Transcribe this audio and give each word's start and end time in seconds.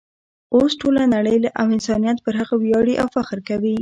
اوس 0.55 0.71
ټوله 0.81 1.03
نړۍ 1.15 1.37
او 1.59 1.65
انسانیت 1.77 2.17
پر 2.25 2.33
هغه 2.39 2.55
ویاړي 2.61 2.93
او 3.01 3.07
فخر 3.15 3.37
کوي. 3.47 3.69